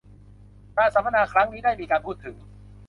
[0.77, 2.37] การสัมมนาครั้งนี้ได้มีการพูดถึง